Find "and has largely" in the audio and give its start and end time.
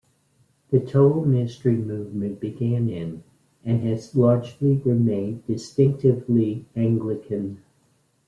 3.63-4.77